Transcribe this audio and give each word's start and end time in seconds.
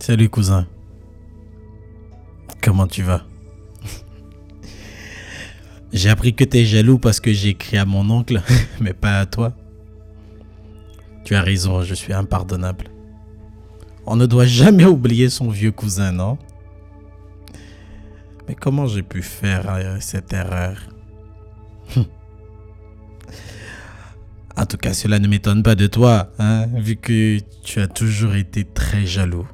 Salut 0.00 0.28
cousin. 0.28 0.66
Comment 2.62 2.86
tu 2.86 3.02
vas? 3.02 3.22
J'ai 5.92 6.10
appris 6.10 6.34
que 6.34 6.44
tu 6.44 6.58
es 6.58 6.64
jaloux 6.64 6.98
parce 6.98 7.20
que 7.20 7.32
j'ai 7.32 7.50
écrit 7.50 7.78
à 7.78 7.84
mon 7.84 8.08
oncle, 8.10 8.42
mais 8.80 8.92
pas 8.92 9.20
à 9.20 9.26
toi. 9.26 9.54
Tu 11.24 11.34
as 11.34 11.42
raison, 11.42 11.82
je 11.82 11.94
suis 11.94 12.12
impardonnable. 12.12 12.86
On 14.04 14.16
ne 14.16 14.26
doit 14.26 14.44
jamais 14.44 14.84
oublier 14.84 15.30
son 15.30 15.48
vieux 15.48 15.72
cousin, 15.72 16.12
non? 16.12 16.36
Mais 18.46 18.54
comment 18.54 18.86
j'ai 18.86 19.02
pu 19.02 19.22
faire 19.22 19.64
euh, 19.68 19.96
cette 20.00 20.32
erreur? 20.32 20.76
En 24.56 24.66
tout 24.66 24.76
cas, 24.76 24.94
cela 24.94 25.18
ne 25.18 25.26
m'étonne 25.26 25.64
pas 25.64 25.74
de 25.74 25.88
toi, 25.88 26.30
hein, 26.38 26.66
vu 26.76 26.94
que 26.94 27.40
tu 27.64 27.80
as 27.80 27.88
toujours 27.88 28.36
été 28.36 28.64
très 28.64 29.04
jaloux. 29.04 29.48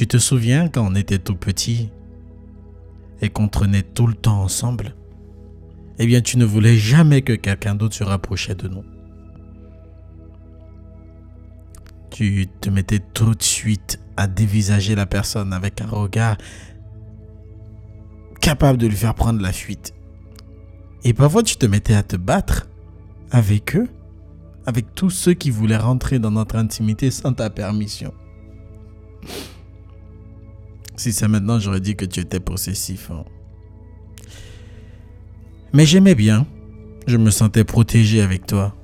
Tu 0.00 0.06
te 0.06 0.16
souviens 0.16 0.68
quand 0.68 0.90
on 0.90 0.94
était 0.94 1.18
tout 1.18 1.36
petit 1.36 1.90
et 3.20 3.28
qu'on 3.28 3.48
traînait 3.48 3.82
tout 3.82 4.06
le 4.06 4.14
temps 4.14 4.40
ensemble? 4.40 4.94
Eh 5.98 6.06
bien, 6.06 6.22
tu 6.22 6.38
ne 6.38 6.46
voulais 6.46 6.78
jamais 6.78 7.20
que 7.20 7.34
quelqu'un 7.34 7.74
d'autre 7.74 7.96
se 7.96 8.04
rapprochait 8.04 8.54
de 8.54 8.66
nous. 8.66 8.82
Tu 12.10 12.48
te 12.62 12.70
mettais 12.70 13.00
tout 13.12 13.34
de 13.34 13.42
suite 13.42 14.00
à 14.16 14.26
dévisager 14.26 14.94
la 14.94 15.04
personne 15.04 15.52
avec 15.52 15.82
un 15.82 15.88
regard 15.88 16.38
capable 18.40 18.78
de 18.78 18.86
lui 18.86 18.96
faire 18.96 19.14
prendre 19.14 19.42
la 19.42 19.52
fuite. 19.52 19.92
Et 21.04 21.12
parfois, 21.12 21.42
tu 21.42 21.56
te 21.56 21.66
mettais 21.66 21.94
à 21.94 22.02
te 22.02 22.16
battre 22.16 22.70
avec 23.30 23.76
eux, 23.76 23.88
avec 24.64 24.94
tous 24.94 25.10
ceux 25.10 25.34
qui 25.34 25.50
voulaient 25.50 25.76
rentrer 25.76 26.18
dans 26.18 26.30
notre 26.30 26.56
intimité 26.56 27.10
sans 27.10 27.34
ta 27.34 27.50
permission. 27.50 28.14
Si 31.00 31.14
c'est 31.14 31.28
maintenant, 31.28 31.58
j'aurais 31.58 31.80
dit 31.80 31.96
que 31.96 32.04
tu 32.04 32.20
étais 32.20 32.40
possessif. 32.40 33.10
Hein. 33.10 33.24
Mais 35.72 35.86
j'aimais 35.86 36.14
bien. 36.14 36.46
Je 37.06 37.16
me 37.16 37.30
sentais 37.30 37.64
protégé 37.64 38.20
avec 38.20 38.44
toi. 38.44 38.76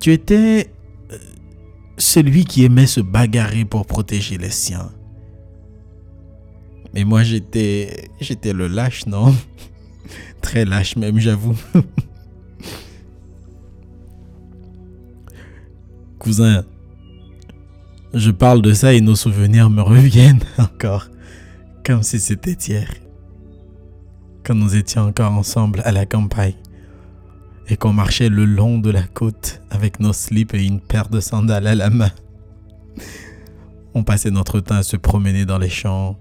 Tu 0.00 0.12
étais 0.12 0.72
euh, 1.12 1.18
celui 1.96 2.44
qui 2.44 2.64
aimait 2.64 2.88
se 2.88 3.00
bagarrer 3.00 3.64
pour 3.64 3.86
protéger 3.86 4.36
les 4.36 4.50
siens. 4.50 4.90
Mais 6.92 7.04
moi, 7.04 7.22
j'étais, 7.22 8.10
j'étais 8.20 8.52
le 8.52 8.66
lâche, 8.66 9.06
non? 9.06 9.32
Très 10.42 10.64
lâche 10.64 10.96
même, 10.96 11.20
j'avoue. 11.20 11.56
Cousin, 16.18 16.64
je 18.14 18.30
parle 18.30 18.62
de 18.62 18.72
ça 18.72 18.94
et 18.94 19.00
nos 19.00 19.16
souvenirs 19.16 19.70
me 19.70 19.82
reviennent 19.82 20.44
encore, 20.58 21.08
comme 21.84 22.02
si 22.02 22.18
c'était 22.18 22.52
hier. 22.52 22.88
Quand 24.44 24.54
nous 24.54 24.76
étions 24.76 25.02
encore 25.02 25.32
ensemble 25.32 25.82
à 25.84 25.92
la 25.92 26.06
campagne 26.06 26.54
et 27.68 27.76
qu'on 27.76 27.92
marchait 27.92 28.30
le 28.30 28.46
long 28.46 28.78
de 28.78 28.90
la 28.90 29.02
côte 29.02 29.60
avec 29.70 30.00
nos 30.00 30.14
slips 30.14 30.54
et 30.54 30.64
une 30.64 30.80
paire 30.80 31.08
de 31.08 31.20
sandales 31.20 31.66
à 31.66 31.74
la 31.74 31.90
main. 31.90 32.10
On 33.94 34.04
passait 34.04 34.30
notre 34.30 34.60
temps 34.60 34.76
à 34.76 34.82
se 34.82 34.96
promener 34.96 35.44
dans 35.44 35.58
les 35.58 35.68
champs, 35.68 36.16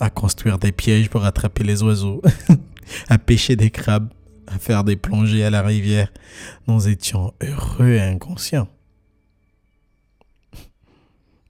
à 0.00 0.10
construire 0.10 0.58
des 0.58 0.72
pièges 0.72 1.10
pour 1.10 1.24
attraper 1.24 1.64
les 1.64 1.82
oiseaux, 1.82 2.22
à 3.08 3.18
pêcher 3.18 3.56
des 3.56 3.70
crabes, 3.70 4.08
à 4.46 4.58
faire 4.58 4.84
des 4.84 4.96
plongées 4.96 5.44
à 5.44 5.50
la 5.50 5.62
rivière. 5.62 6.12
Nous 6.66 6.88
étions 6.88 7.34
heureux 7.42 7.90
et 7.90 8.00
inconscients. 8.00 8.68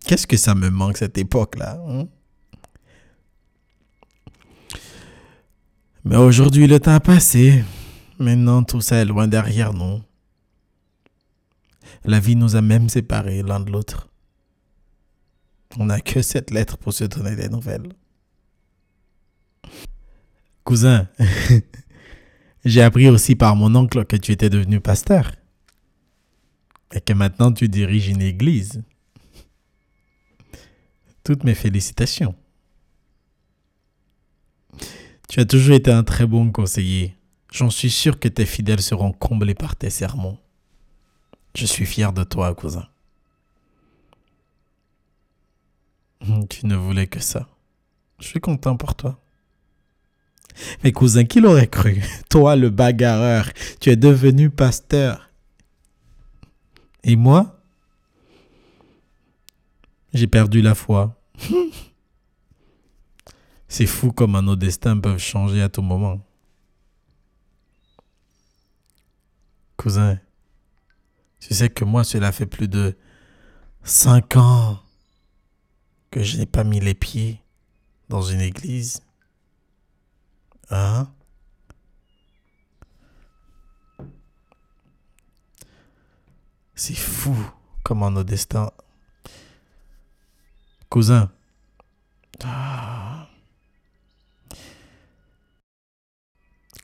Qu'est-ce 0.06 0.26
que 0.26 0.36
ça 0.36 0.54
me 0.54 0.70
manque 0.70 0.98
cette 0.98 1.18
époque-là 1.18 1.80
hein? 1.88 2.06
Mais 6.04 6.16
aujourd'hui, 6.16 6.68
le 6.68 6.78
temps 6.78 6.94
a 6.94 7.00
passé. 7.00 7.64
Maintenant, 8.20 8.62
tout 8.62 8.80
ça 8.80 8.98
est 8.98 9.04
loin 9.04 9.26
derrière 9.26 9.74
nous. 9.74 10.00
La 12.04 12.20
vie 12.20 12.36
nous 12.36 12.54
a 12.54 12.62
même 12.62 12.88
séparés 12.88 13.42
l'un 13.42 13.58
de 13.58 13.72
l'autre. 13.72 14.08
On 15.76 15.86
n'a 15.86 16.00
que 16.00 16.22
cette 16.22 16.52
lettre 16.52 16.78
pour 16.78 16.92
se 16.92 17.02
donner 17.02 17.34
des 17.34 17.48
nouvelles. 17.48 17.92
Cousin, 20.62 21.08
j'ai 22.64 22.82
appris 22.82 23.08
aussi 23.08 23.34
par 23.34 23.56
mon 23.56 23.74
oncle 23.74 24.04
que 24.04 24.16
tu 24.16 24.30
étais 24.30 24.50
devenu 24.50 24.80
pasteur 24.80 25.32
et 26.94 27.00
que 27.00 27.12
maintenant 27.12 27.50
tu 27.50 27.68
diriges 27.68 28.08
une 28.08 28.22
église. 28.22 28.84
Toutes 31.26 31.42
mes 31.42 31.56
félicitations. 31.56 32.37
Tu 35.28 35.41
as 35.41 35.44
toujours 35.44 35.75
été 35.75 35.91
un 35.91 36.04
très 36.04 36.25
bon 36.25 36.53
conseiller. 36.53 37.16
J'en 37.53 37.69
suis 37.69 37.91
sûr 37.91 38.20
que 38.20 38.28
tes 38.28 38.47
fidèles 38.47 38.81
seront 38.81 39.10
comblés 39.10 39.56
par 39.56 39.75
tes 39.75 39.91
sermons. 39.91 40.38
Je 41.56 41.66
suis 41.66 41.84
fier 41.84 42.12
de 42.12 42.22
toi, 42.22 42.54
cousin. 42.54 42.86
Tu 46.48 46.65
ne 46.65 46.76
voulais 46.76 47.09
que 47.09 47.19
ça. 47.19 47.48
Je 48.20 48.28
suis 48.28 48.41
content 48.41 48.76
pour 48.76 48.94
toi. 48.94 49.20
Mais 50.84 50.92
cousin, 50.92 51.25
qui 51.25 51.41
l'aurait 51.41 51.66
cru? 51.66 52.04
Toi, 52.31 52.54
le 52.54 52.70
bagarreur, 52.70 53.50
tu 53.81 53.91
es 53.91 53.97
devenu 53.97 54.48
pasteur. 54.48 55.28
Et 57.03 57.16
moi? 57.16 57.59
J'ai 60.15 60.28
perdu 60.28 60.62
la 60.62 60.76
foi. 60.76 61.16
C'est 63.69 63.86
fou 63.86 64.12
comment 64.12 64.42
nos 64.42 64.56
destins 64.56 64.98
peuvent 64.98 65.19
changer 65.19 65.62
à 65.62 65.69
tout 65.69 65.82
moment. 65.82 66.20
Cousin, 69.76 70.19
tu 71.41 71.54
sais 71.54 71.69
que 71.69 71.84
moi, 71.84 72.02
cela 72.04 72.32
fait 72.32 72.47
plus 72.47 72.69
de 72.69 72.97
cinq 73.82 74.36
ans 74.36 74.80
que 76.10 76.22
je 76.22 76.38
n'ai 76.38 76.47
pas 76.47 76.64
mis 76.64 76.80
les 76.80 76.94
pieds 76.94 77.42
dans 78.08 78.22
une 78.22 78.41
église. 78.41 79.00
Hein? 80.70 81.08
C'est 86.74 86.94
fou 86.94 87.36
comment 87.82 88.10
nos 88.10 88.24
destins 88.24 88.70
Cousin. 90.96 91.28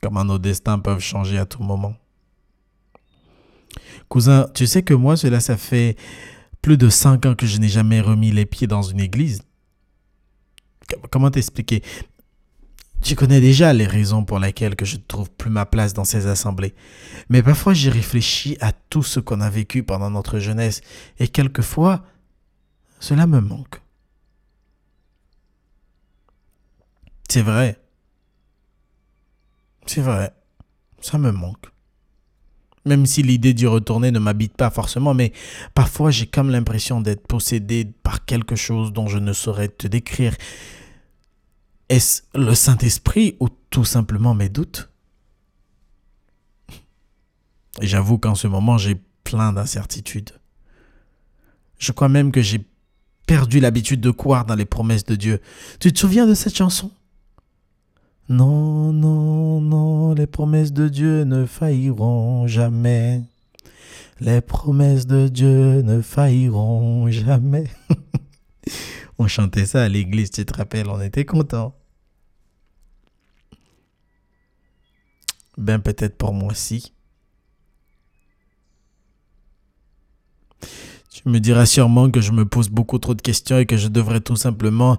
Comment 0.03 0.23
nos 0.23 0.37
destins 0.37 0.77
peuvent 0.77 0.99
changer 0.99 1.39
à 1.39 1.47
tout 1.47 1.63
moment. 1.63 1.95
Cousin, 4.09 4.47
tu 4.53 4.67
sais 4.67 4.83
que 4.83 4.93
moi, 4.93 5.17
cela, 5.17 5.39
ça 5.39 5.57
fait 5.57 5.97
plus 6.61 6.77
de 6.77 6.89
cinq 6.89 7.25
ans 7.25 7.33
que 7.33 7.47
je 7.47 7.57
n'ai 7.57 7.69
jamais 7.69 8.01
remis 8.01 8.31
les 8.31 8.45
pieds 8.45 8.67
dans 8.67 8.83
une 8.83 8.99
église. 8.99 9.41
Comment 11.09 11.31
t'expliquer? 11.31 11.81
Tu 13.01 13.15
connais 13.15 13.41
déjà 13.41 13.73
les 13.73 13.87
raisons 13.87 14.25
pour 14.25 14.37
lesquelles 14.37 14.75
que 14.75 14.85
je 14.85 14.97
ne 14.97 15.01
trouve 15.01 15.31
plus 15.31 15.49
ma 15.49 15.65
place 15.65 15.95
dans 15.95 16.05
ces 16.05 16.27
assemblées. 16.27 16.75
Mais 17.29 17.41
parfois, 17.41 17.73
j'ai 17.73 17.89
réfléchi 17.89 18.59
à 18.61 18.73
tout 18.73 19.01
ce 19.01 19.19
qu'on 19.19 19.41
a 19.41 19.49
vécu 19.49 19.81
pendant 19.81 20.11
notre 20.11 20.37
jeunesse 20.37 20.81
et 21.17 21.29
quelquefois, 21.29 22.05
cela 22.99 23.25
me 23.25 23.39
manque. 23.41 23.82
C'est 27.33 27.41
vrai. 27.41 27.79
C'est 29.87 30.01
vrai. 30.01 30.35
Ça 31.01 31.17
me 31.17 31.31
manque. 31.31 31.65
Même 32.85 33.07
si 33.07 33.23
l'idée 33.23 33.55
d'y 33.55 33.65
retourner 33.65 34.11
ne 34.11 34.19
m'habite 34.19 34.55
pas 34.55 34.69
forcément, 34.69 35.15
mais 35.15 35.33
parfois 35.73 36.11
j'ai 36.11 36.27
comme 36.27 36.51
l'impression 36.51 37.01
d'être 37.01 37.25
possédé 37.25 37.85
par 37.85 38.25
quelque 38.25 38.55
chose 38.55 38.93
dont 38.93 39.07
je 39.07 39.17
ne 39.17 39.33
saurais 39.33 39.69
te 39.69 39.87
décrire. 39.87 40.35
Est-ce 41.89 42.21
le 42.35 42.53
Saint-Esprit 42.53 43.35
ou 43.39 43.49
tout 43.71 43.83
simplement 43.83 44.35
mes 44.35 44.49
doutes? 44.49 44.91
J'avoue 47.81 48.19
qu'en 48.19 48.35
ce 48.35 48.45
moment 48.45 48.77
j'ai 48.77 49.01
plein 49.23 49.53
d'incertitudes. 49.53 50.39
Je 51.79 51.93
crois 51.93 52.09
même 52.09 52.31
que 52.31 52.43
j'ai 52.43 52.63
perdu 53.25 53.59
l'habitude 53.59 54.01
de 54.01 54.11
croire 54.11 54.45
dans 54.45 54.53
les 54.53 54.65
promesses 54.65 55.05
de 55.05 55.15
Dieu. 55.15 55.41
Tu 55.79 55.91
te 55.91 55.97
souviens 55.97 56.27
de 56.27 56.35
cette 56.35 56.55
chanson? 56.55 56.91
Non, 58.29 58.93
non, 58.93 59.59
non, 59.59 60.13
les 60.13 60.27
promesses 60.27 60.71
de 60.71 60.87
Dieu 60.87 61.23
ne 61.25 61.45
failliront 61.45 62.47
jamais. 62.47 63.21
Les 64.21 64.39
promesses 64.39 65.05
de 65.05 65.27
Dieu 65.27 65.81
ne 65.81 66.01
failliront 66.01 67.09
jamais. 67.09 67.65
on 69.19 69.27
chantait 69.27 69.65
ça 69.65 69.83
à 69.83 69.89
l'église, 69.89 70.31
tu 70.31 70.45
te 70.45 70.53
rappelles, 70.53 70.87
on 70.87 71.01
était 71.01 71.25
contents. 71.25 71.75
Ben 75.57 75.79
peut-être 75.79 76.17
pour 76.17 76.33
moi 76.33 76.53
si. 76.53 76.93
Tu 81.09 81.29
me 81.29 81.39
diras 81.39 81.65
sûrement 81.65 82.09
que 82.09 82.21
je 82.21 82.31
me 82.31 82.45
pose 82.45 82.69
beaucoup 82.69 82.97
trop 82.97 83.13
de 83.13 83.21
questions 83.21 83.59
et 83.59 83.65
que 83.65 83.77
je 83.77 83.87
devrais 83.87 84.21
tout 84.21 84.35
simplement 84.35 84.97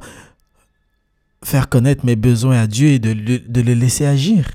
faire 1.44 1.68
connaître 1.68 2.04
mes 2.04 2.16
besoins 2.16 2.62
à 2.62 2.66
Dieu 2.66 2.88
et 2.88 2.98
de 2.98 3.12
le, 3.12 3.74
laisser 3.74 4.06
agir. 4.06 4.50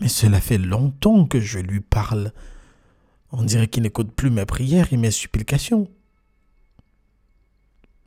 Mais 0.00 0.08
cela 0.08 0.40
fait 0.40 0.58
longtemps 0.58 1.26
que 1.26 1.40
je 1.40 1.58
lui 1.58 1.80
parle. 1.80 2.32
On 3.32 3.42
dirait 3.42 3.68
qu'il 3.68 3.82
n'écoute 3.82 4.12
plus 4.12 4.30
mes 4.30 4.46
prières 4.46 4.92
et 4.92 4.96
mes 4.96 5.10
supplications. 5.10 5.90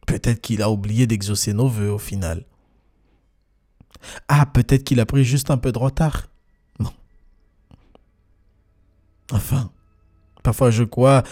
Peut-être 0.07 0.41
qu'il 0.41 0.61
a 0.61 0.71
oublié 0.71 1.07
d'exaucer 1.07 1.53
nos 1.53 1.67
voeux 1.67 1.91
au 1.91 1.99
final. 1.99 2.45
Ah, 4.27 4.45
peut-être 4.45 4.83
qu'il 4.83 4.99
a 4.99 5.05
pris 5.05 5.23
juste 5.23 5.51
un 5.51 5.57
peu 5.57 5.71
de 5.71 5.77
retard. 5.77 6.27
Non. 6.79 6.93
Enfin, 9.31 9.71
parfois 10.41 10.71
je 10.71 10.83
crois 10.83 11.23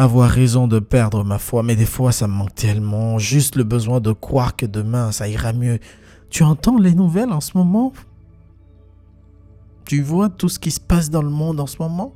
avoir 0.00 0.30
raison 0.30 0.66
de 0.66 0.78
perdre 0.78 1.24
ma 1.24 1.38
foi, 1.38 1.62
mais 1.62 1.76
des 1.76 1.84
fois 1.84 2.10
ça 2.10 2.26
me 2.26 2.32
manque 2.32 2.54
tellement. 2.54 3.18
Juste 3.18 3.56
le 3.56 3.64
besoin 3.64 4.00
de 4.00 4.12
croire 4.12 4.56
que 4.56 4.64
demain 4.64 5.12
ça 5.12 5.28
ira 5.28 5.52
mieux. 5.52 5.78
Tu 6.30 6.42
entends 6.42 6.78
les 6.78 6.94
nouvelles 6.94 7.32
en 7.32 7.40
ce 7.40 7.56
moment? 7.56 7.92
Tu 9.84 10.00
vois 10.00 10.30
tout 10.30 10.48
ce 10.48 10.58
qui 10.58 10.70
se 10.70 10.80
passe 10.80 11.10
dans 11.10 11.20
le 11.20 11.28
monde 11.28 11.60
en 11.60 11.66
ce 11.66 11.76
moment? 11.78 12.14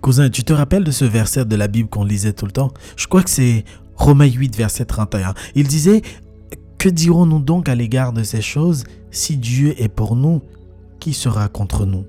Cousin, 0.00 0.30
tu 0.30 0.42
te 0.42 0.54
rappelles 0.54 0.84
de 0.84 0.90
ce 0.90 1.04
verset 1.04 1.44
de 1.44 1.56
la 1.56 1.68
Bible 1.68 1.90
qu'on 1.90 2.04
lisait 2.04 2.32
tout 2.32 2.46
le 2.46 2.52
temps? 2.52 2.72
Je 2.96 3.06
crois 3.06 3.22
que 3.22 3.28
c'est 3.28 3.64
Romains 3.96 4.24
8, 4.24 4.56
verset 4.56 4.86
31. 4.86 5.34
Il 5.54 5.68
disait, 5.68 6.00
Que 6.78 6.88
dirons-nous 6.88 7.40
donc 7.40 7.68
à 7.68 7.74
l'égard 7.74 8.14
de 8.14 8.22
ces 8.22 8.40
choses? 8.40 8.84
Si 9.10 9.36
Dieu 9.36 9.74
est 9.78 9.88
pour 9.88 10.16
nous, 10.16 10.40
qui 10.98 11.12
sera 11.12 11.48
contre 11.48 11.84
nous 11.84 12.06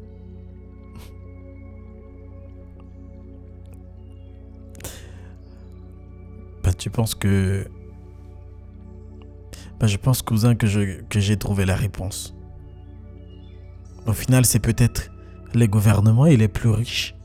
Tu 6.78 6.90
penses 6.90 7.16
que... 7.16 7.68
Ben, 9.80 9.88
je 9.88 9.98
pense, 9.98 10.22
cousin, 10.22 10.56
que, 10.56 10.68
j'ai 10.68 11.38
trouvé 11.38 11.66
la 11.66 11.76
réponse. 11.76 12.36
Au 14.06 14.14
final, 14.14 14.46
c'est 14.46 14.60
peut-être 14.60 15.12
les 15.54 15.68
gouvernements 15.68 16.26
et 16.26 16.38
les 16.38 16.48
plus 16.48 16.70
riches 16.70 17.16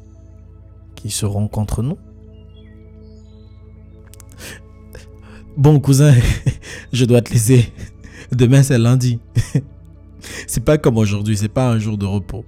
qui 0.95 1.11
seront 1.11 1.49
contre 1.49 1.83
nous. 1.83 1.99
Bon, 5.57 5.79
cousin, 5.81 6.15
je 6.93 7.05
dois 7.05 7.23
te 7.23 7.33
laisser. 7.33 7.73
Demain, 8.33 8.63
c'est 8.63 8.79
lundi. 8.79 9.21
c'est 10.47 10.65
pas 10.65 10.79
comme 10.79 10.97
aujourd'hui, 10.97 11.37
c'est 11.37 11.49
pas 11.49 11.71
un 11.71 11.79
jour 11.79 11.99
de 11.99 12.07
repos. 12.07 12.45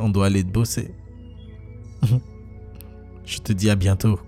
On 0.00 0.08
doit 0.08 0.26
aller 0.26 0.42
te 0.42 0.50
bosser. 0.50 0.92
Je 3.24 3.38
te 3.38 3.52
dis 3.52 3.70
à 3.70 3.74
bientôt. 3.74 4.18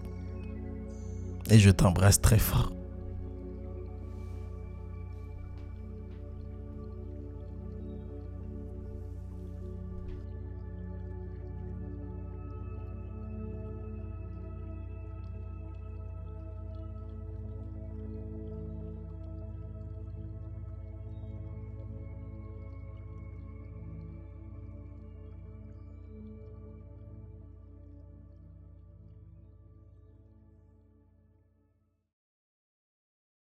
Et 1.51 1.59
je 1.59 1.71
t'embrasse 1.71 2.21
très 2.21 2.39
fort. 2.39 2.76